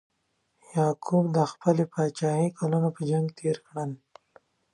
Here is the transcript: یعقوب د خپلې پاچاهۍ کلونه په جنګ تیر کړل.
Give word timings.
یعقوب 0.75 1.25
د 1.37 1.39
خپلې 1.51 1.83
پاچاهۍ 1.93 2.47
کلونه 2.59 2.89
په 2.95 3.01
جنګ 3.09 3.25
تیر 3.37 3.57
کړل. 3.67 3.91